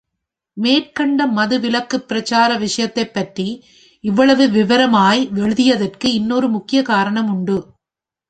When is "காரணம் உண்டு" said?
6.85-7.57